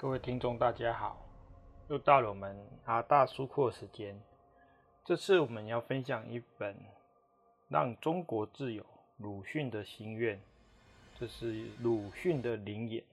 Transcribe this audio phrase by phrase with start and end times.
[0.00, 1.22] 各位听众，大家好，
[1.88, 2.56] 又到了我们
[2.86, 4.18] 阿大书库时间。
[5.04, 6.74] 这次我们要分享一本
[7.68, 8.82] 《让中国自由：
[9.18, 10.38] 鲁迅的心愿》，
[11.18, 13.04] 这是鲁迅的灵眼。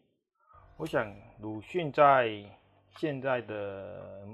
[0.77, 2.41] 我想，鲁迅在
[2.95, 4.25] 现在的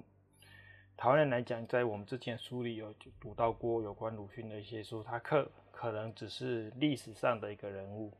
[0.95, 8.13] 台湾来讲，在我们之前书里有读到过有关鲁迅的一些书，他可可能只是历史上的一个人物，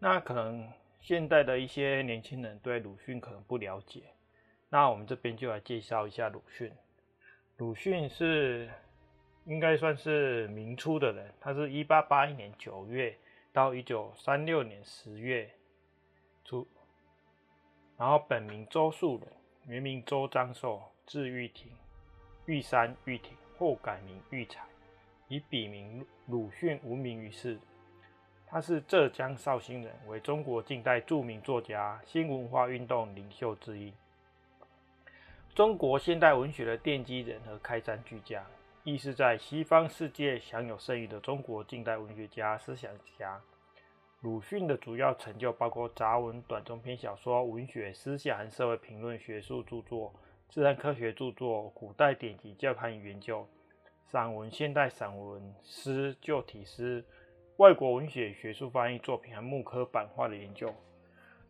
[0.00, 0.68] 那可能。
[1.02, 4.04] 现代的一些年轻人对鲁迅可能不了解，
[4.68, 6.72] 那我们这边就来介绍一下鲁迅。
[7.56, 8.70] 鲁迅是
[9.44, 13.18] 应该算是明初的人，他是一八八一年九月
[13.52, 15.50] 到一九三六年十月
[16.44, 16.68] 出，
[17.98, 19.28] 然后本名周树人，
[19.66, 21.72] 原名周樟寿，字玉亭，
[22.46, 24.64] 玉山玉亭，后改名玉才，
[25.26, 27.58] 以笔名鲁迅闻名于世。
[28.52, 33.90] 他是浙江绍兴人，为中国近代著名作家、新文化运动领袖之一，
[35.54, 38.44] 中国现代文学的奠基人和开山巨匠，
[38.84, 43.40] 亦是在西方世界享有盛誉的中国近代文学家、思想家。
[44.20, 50.12] 鲁迅的主要成就包括杂文、短中篇小说、文学、思想和社会评论、学术著作、
[50.50, 53.48] 自然科学著作、古代典籍校勘与研究、
[54.04, 57.02] 散文、现代散文、诗、旧体诗。
[57.62, 60.74] 外国文学学术翻译作品和木刻版画的研究，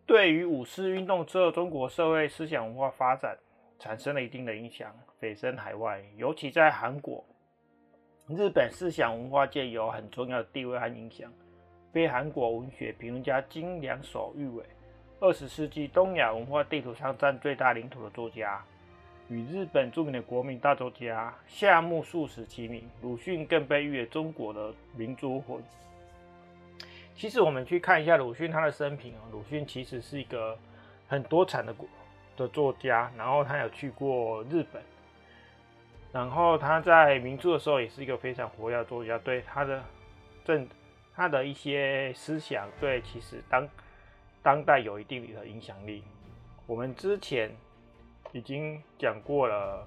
[0.05, 3.35] 对于五四运动之后中国社会思想文化发展
[3.79, 6.05] 产生了一定的影响，蜚声海外。
[6.19, 7.25] 尤其在韩国、
[8.29, 11.33] 日本思想文化界有很重要的地位和影响，
[11.91, 14.63] 被韩国文学评论家金良守誉为
[15.19, 18.63] 二十世纪东亚文化地图上占最大领土的作家，
[19.31, 22.87] 与日本著名的国民大作家夏目漱石齐名。
[23.01, 25.59] 鲁迅更被誉为中国的民族魂。
[27.23, 30.59] 其实我们去看一下鲁迅他的生平哦，鲁迅其实是一个
[31.07, 31.73] 很多产的
[32.37, 34.83] 的作家，然后他有去过日本，
[36.11, 39.81] 然后他在民初的时候也是一个非常活跃的作家，对他的
[40.45, 40.69] 政
[41.15, 43.69] 他的一些思想，对其实当
[44.43, 46.03] 当代有一定的影响力。
[46.67, 47.53] 我们之前
[48.33, 49.87] 已经讲过了，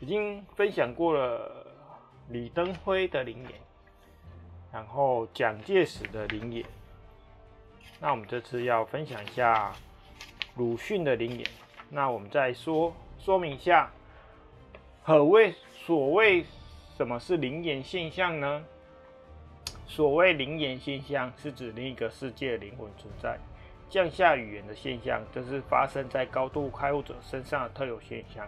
[0.00, 1.66] 已经分享过了
[2.28, 3.67] 李登辉的灵言。
[4.70, 6.64] 然后蒋介石的灵眼，
[7.98, 9.72] 那我们这次要分享一下
[10.56, 11.48] 鲁迅的灵眼。
[11.88, 13.90] 那我们再说说明一下，
[15.02, 16.44] 何谓所谓
[16.96, 18.62] 什么是灵眼现象呢？
[19.86, 23.38] 所谓灵眼现象，是指另一个世界灵魂存在，
[23.88, 28.46] 降下语言的现象，这是发生在高度开悟者身上的特有现象，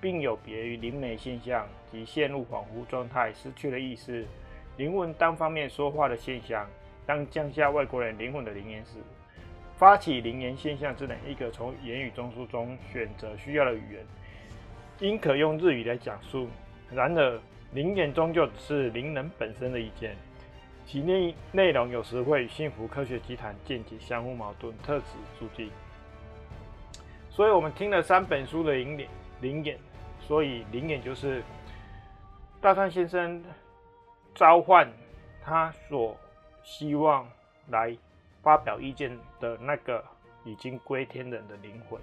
[0.00, 4.26] 并有别于灵媒现象即陷入恍惚状态，失去了意识。
[4.78, 6.66] 灵魂单方面说话的现象，
[7.04, 8.92] 当降下外国人灵魂的灵言时，
[9.76, 14.06] 发起灵言现象之人，亦可从言语中枢中选择需要的语言，
[15.00, 16.48] 应可用日语来讲述。
[16.90, 17.38] 然而，
[17.72, 20.16] 灵言终究只是灵人本身的意见，
[20.86, 25.70] 其内内容有时会与幸福科学集团见解相互矛盾，特此注记。
[27.30, 29.08] 所以我们听了三本书的灵言，
[29.40, 29.78] 灵言，
[30.20, 31.42] 所以灵言就是
[32.60, 33.42] 大川先生。
[34.34, 34.90] 召唤
[35.42, 36.16] 他所
[36.62, 37.28] 希望
[37.68, 37.96] 来
[38.42, 40.04] 发表意见的那个
[40.44, 42.00] 已经归天人的灵魂，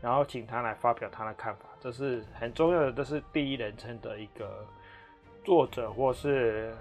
[0.00, 2.92] 然后请他来发表他的看法，这是很重要的。
[2.92, 4.64] 这是第一人称的一个
[5.44, 6.74] 作者，或是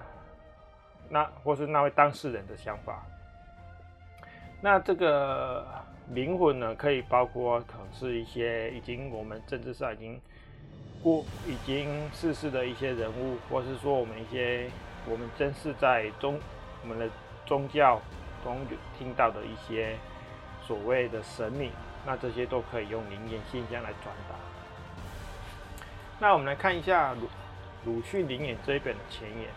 [1.09, 3.05] 那或是那位当事人的想法。
[4.61, 5.65] 那这个
[6.09, 10.19] 灵魂呢，可以包括可能是一些已经我们政治上已经。
[11.01, 14.69] 过已经逝世的一些人物，或是说我们一些
[15.07, 16.39] 我们真是在宗
[16.81, 17.09] 我们的
[17.45, 18.01] 宗教
[18.43, 19.95] 中有听到的一些
[20.65, 21.71] 所谓的神明，
[22.05, 24.35] 那这些都可以用灵言现象来传达。
[26.19, 27.29] 那我们来看一下鲁
[27.85, 29.49] 鲁迅灵言这一本的前言。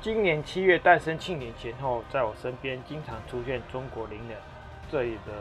[0.00, 4.38] 今年七月诞生庆典前后，在我身边经常出现中国灵人，
[4.90, 5.32] 这里的。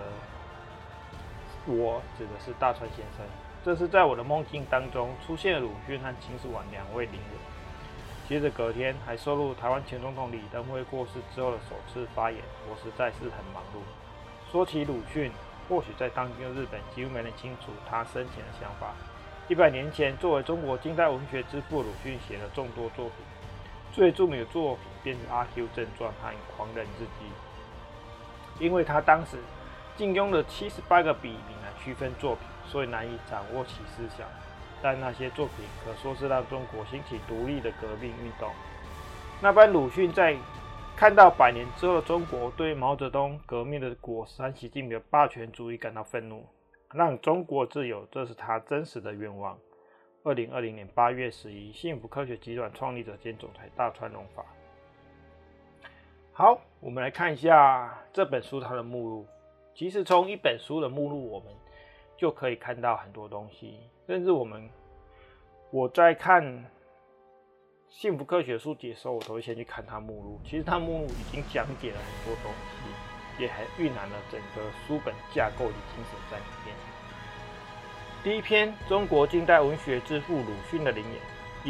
[1.66, 3.26] 我指的是大川先生，
[3.64, 7.40] 这是在我的梦境当中出现鲁迅和秦始皇两位名人。
[8.28, 13.80] 接着隔天还收录台湾前总统李登辉过世之后的首次发言，我实在是很忙碌。
[14.52, 15.32] 说起鲁迅，
[15.70, 18.94] 或许在当今的日本几乎没人清楚他生前的想法。
[19.48, 23.16] 一百年前，作为中国近代文学之父，鲁迅写了众多作品，
[23.94, 27.26] 最著名的作品便是《阿 Q 正传》和《狂人日记》，
[28.64, 29.38] 因为他当时。
[29.95, 34.28] 竟用了七十八个笔名来区分作品，所以难以掌握其思想。
[34.81, 38.49] 但那些作品可说是让中国兴起独立的革命运动。
[39.41, 40.35] 那般鲁迅在
[40.95, 46.45] 看到百年之后的中国对毛泽东革命的果实和习近平的霸权主义感到愤怒，
[46.93, 49.57] 让中国自由，这是他真实的愿望。
[50.23, 54.43] 二零二零年八月十一，幸福科学集团创立者兼总裁大川隆法。
[56.31, 59.28] 好，我们来看一下这本书它的目录。
[59.73, 61.53] 其实从一本书的目录，我们
[62.17, 64.70] 就可以看到很多东西，甚至我们
[65.72, 66.66] 我在看。
[67.90, 70.40] 幸福科学书籍的时候，我都会先去看它目录。
[70.43, 76.76] 其实它目录已经讲解了很多东西，也还蕴含了整个书本架构的精神在里面。
[78.23, 81.22] 第一篇，中国近代文学之父鲁迅的灵言：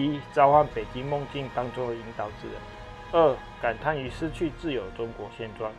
[0.02, 2.56] 一、召唤北京梦境当中的引导之人；
[3.12, 5.74] 二、感叹于失去自由中国现状。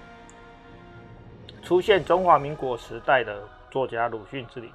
[1.64, 4.70] 出现中华民国时代的作家鲁迅之灵，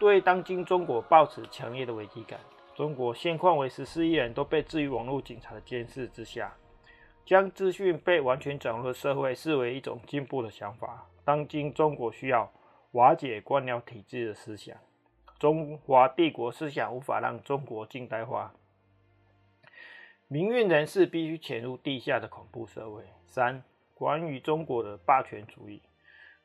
[0.00, 2.40] 对当今中国抱持强烈的危机感。
[2.74, 6.52] 中国现况为十四亿人都被置于网络警察的监视之下，
[7.24, 11.06] 将资讯被完全掌握的社会视为一种进步的想法。
[11.24, 12.50] 当今中国需要
[12.90, 14.76] 瓦解官僚体制的思想，
[15.38, 18.52] 中华帝国思想无法让中国近代化。
[20.26, 23.04] 民运人士必须潜入地下的恐怖社会。
[23.24, 23.62] 三、
[23.94, 25.80] 关于中国的霸权主义，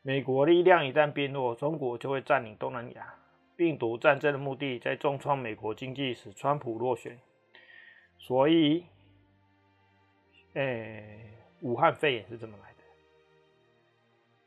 [0.02, 3.16] 美国力量一旦变弱，中国就会占领东南亚。
[3.58, 7.20] 病毒战争的目的在重创美国经济，使川普落选。
[8.18, 8.86] 所以，
[10.54, 12.78] 诶、武汉肺炎是怎么来的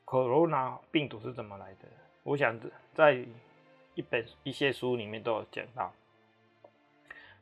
[0.07, 1.89] ？Corona 病毒是怎么来的？
[2.23, 2.59] 我想
[2.95, 3.23] 在
[3.95, 5.93] 一本一些书里面都有讲到。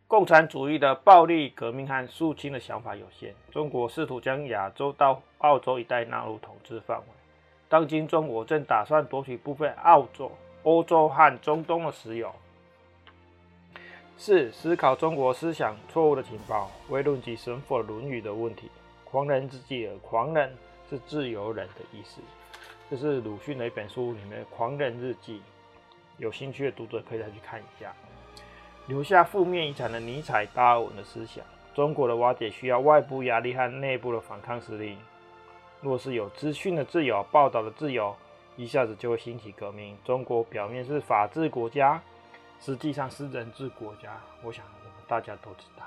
[0.08, 3.32] 共产主义的暴力革命和肃清的想法有限。
[3.52, 7.04] 中国试图将亚洲到澳洲一带纳入统治范围。
[7.70, 10.30] 当今中国正打算夺取部分澳洲。
[10.62, 12.30] 欧洲和中东的石油。
[14.18, 18.68] 四、思考中国思想错误的情报，为论及神佛《论语》的问题。
[19.04, 20.54] 狂人之计耳，狂人
[20.90, 22.20] 是自由人的意思。
[22.90, 25.38] 这是鲁迅的一本书里面的《狂人日记》，
[26.18, 27.94] 有兴趣的读者可以再去看一下。
[28.86, 31.42] 留下负面遗产的尼采、达尔文的思想。
[31.72, 34.98] 中国的瓦解需要外部压力和内部的反抗势力。
[35.80, 38.14] 若是有资讯的自由、报道的自由。
[38.56, 39.96] 一下子就会兴起革命。
[40.04, 42.02] 中国表面是法治国家，
[42.60, 44.20] 实际上是人治国家。
[44.42, 45.86] 我想我们大家都知道，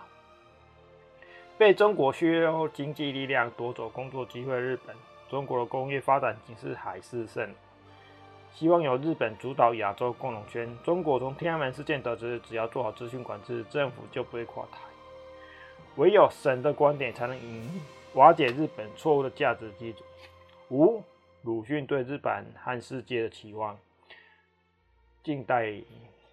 [1.55, 4.95] 被中国削弱经济力量、夺走工作机会日本，
[5.29, 7.49] 中国的工业发展仅是海市蜃。
[8.53, 10.75] 希望由日本主导亚洲共荣圈。
[10.83, 14.79] 中国从天安门事件得知，只要做好资讯管制，政府就不会垮台。
[15.97, 17.81] 唯有神的观点才能赢，
[18.15, 20.03] 瓦解日本错误的价值基础。
[20.69, 21.03] 五。
[21.41, 23.77] 鲁迅对日本和世界的期望。
[25.21, 25.81] 近代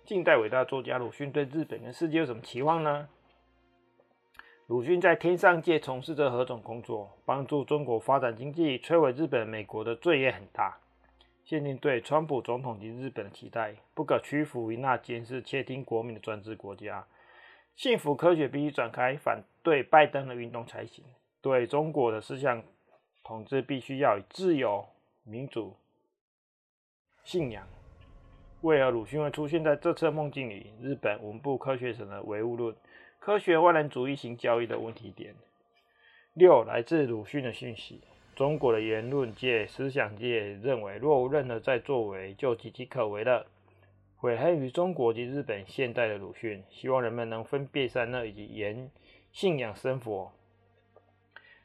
[0.05, 3.09] 近代伟大作家鲁迅对日本跟世界有什么期望呢？
[4.69, 7.19] 鲁迅在天上界从事着何种工作？
[7.25, 10.79] 帮助中国发展经济，摧毁日本、美国的罪也很大。
[11.44, 17.05] 现今对川普总统及日本的期待，不可屈服于那监视、窃听国民的专制国家。
[17.75, 21.05] 幸福科学必须展开反对拜登的运动才行。
[21.42, 22.62] 对中国的思想
[23.25, 24.87] 统治，必须要以自由。
[25.22, 25.76] 民主
[27.22, 27.69] 信仰，
[28.62, 30.72] 为何鲁迅会出现在这次梦境里？
[30.81, 32.75] 日本文部科学省的唯物论，
[33.20, 35.34] 科学万人主义型教育的问题点。
[36.32, 38.00] 六，来自鲁迅的讯息：
[38.34, 43.46] 中国的言论界、思想界认为，若无任何再作为，就岌岌可危了。
[44.17, 48.91] 悔恨于中国及日本现代的鲁迅，希望人们能分别善恶，以及言
[49.31, 50.32] 信仰生活。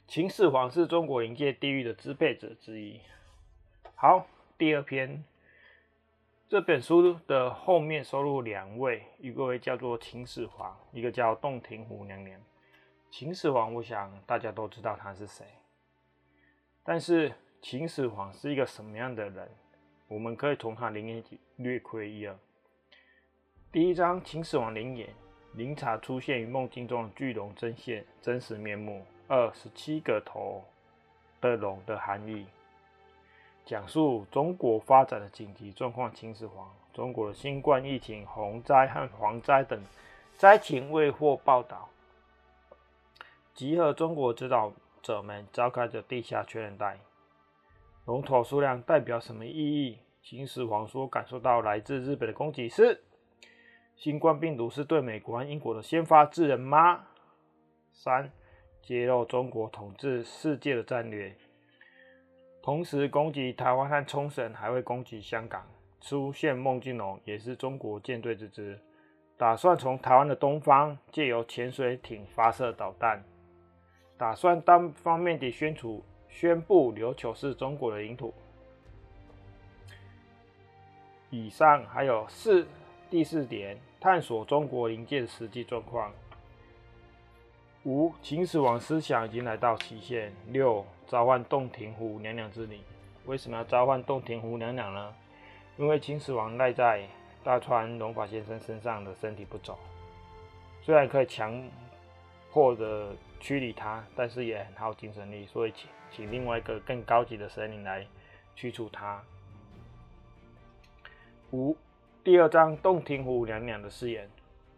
[0.07, 3.01] 秦始皇是中国灵界地狱的支配者之一。
[3.95, 5.25] 好，第二篇，
[6.47, 12.39] 这本书的后面收录两位，一个叫做秦始皇，一个叫洞庭湖娘娘。
[13.09, 15.43] 秦始皇，我想大家都知道他是谁，
[16.83, 19.49] 但是秦始皇是一个什么样的人？
[20.07, 21.23] 我们可以从他灵言
[21.55, 22.37] 略窥一二。
[23.71, 25.09] 第一章，秦始皇灵言，
[25.55, 29.03] 灵察出现于梦境中的巨龙真现真实面目。
[29.27, 30.63] 二十七个头
[31.41, 32.45] 的龙的含义。
[33.65, 36.13] 讲述中国发展的紧急状况。
[36.13, 39.81] 秦始皇，中国的新冠疫情、洪灾和蝗灾等
[40.37, 41.89] 灾情未获报道，
[43.55, 46.99] 集合中国指导者们召开的地下确认带。
[48.05, 49.97] 龙头数量代表什么意义？
[50.21, 53.01] 秦始皇说感受到来自日本的攻击是：
[53.95, 57.07] 新冠病毒是对美国和英国的先发制人吗？
[57.91, 58.31] 三、
[58.85, 61.35] 揭露中国统治世界的战略。
[62.61, 65.65] 同时攻击台湾和冲绳，还会攻击香港。
[66.01, 68.79] 出现梦境龙也是中国舰队之姿，
[69.37, 73.23] 打算从台湾的东方借由潜水艇发射导弹。
[74.17, 78.31] 打算单方面地宣处宣布琉球是中国的领土。
[81.31, 82.67] 以上还有四
[83.09, 86.13] 第四点，探索中国临界实际状况。
[87.85, 90.33] 五，秦始皇思想已经来到极限。
[90.47, 92.81] 六，召唤洞庭湖娘娘之礼。
[93.27, 95.13] 为什么要召唤洞庭湖娘娘呢？
[95.77, 97.07] 因为秦始皇赖在
[97.43, 99.77] 大川龙法先生身上的身体不走，
[100.81, 101.63] 虽然可以强
[102.51, 108.07] 迫的驱离他，但是也很耗精神力，所以请请另外一个更高级的神灵来
[108.55, 109.21] 驱除他。
[111.51, 111.77] 五，
[112.23, 114.27] 第二章洞庭湖娘娘的誓言：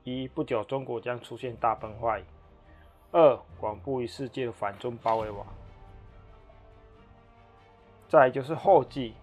[0.04, 2.20] 一，不久中国将出现大崩坏；
[3.18, 5.44] 二，广布于世界的反中包围网。
[8.08, 9.16] 再就是后记，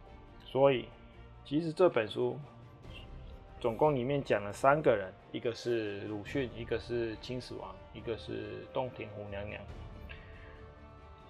[0.44, 0.88] 所以。
[1.44, 2.38] 其实这本书
[3.60, 9.62] 总共里面讲了三个人，一个是鲁迅，一个是秦始皇，一个是洞庭湖娘娘。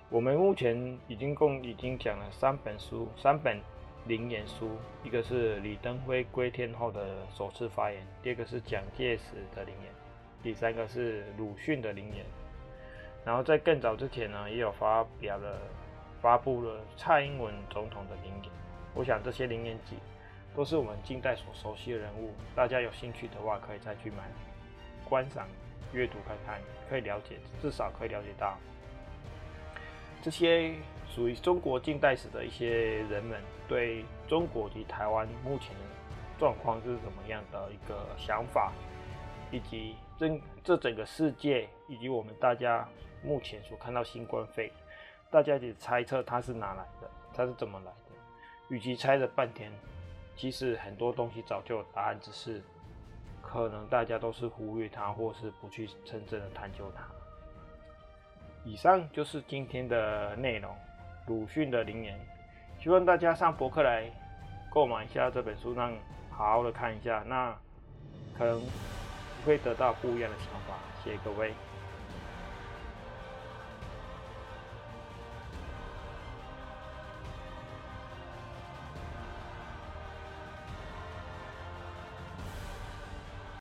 [0.08, 3.60] 我们目前已经共已经讲了三本书，三本
[4.06, 4.70] 灵言书，
[5.02, 9.92] 一个是李登辉归天后的首次发言，第二个是蒋介石的灵言，
[10.42, 12.24] 第三个是鲁迅的灵言。
[13.24, 15.58] 然后在更早之前呢，也有发表了
[16.20, 18.52] 发布了蔡英文总统的灵言。
[18.94, 19.96] 我想这些灵言集
[20.54, 24.18] 都是我们近代所熟悉的人物，大家有兴趣的话可以再去买
[25.08, 25.48] 观赏、
[25.92, 28.56] 阅读看看，可以了解，至少可以了解到
[30.22, 30.74] 这些
[31.08, 35.80] 属于中国近代史的一些人们对中国及台湾目前的
[36.38, 38.72] 状况是怎么样的一个想法，
[39.54, 42.88] 以及这这整个世界以及我们大家
[43.22, 44.74] 目前所看到新冠肺炎，
[45.30, 48.16] 大家也猜测它是哪来的，它是怎么来的。
[48.68, 49.70] 与其猜了半天，
[50.34, 52.60] 其实很多东西早就有答案，只是
[53.40, 57.04] 可能大家都是忽略它，或是不去真正的探究它。
[58.64, 60.74] 以上就是今天的内容，
[61.28, 62.18] 鲁迅的灵言，
[62.80, 64.10] 希望大家上博客来
[64.72, 65.94] 购买一下这本书，让
[66.30, 67.56] 好好的看一下，那
[68.36, 68.60] 可能
[69.44, 70.78] 会得到不一样的想法。
[71.02, 71.52] 谢谢各位。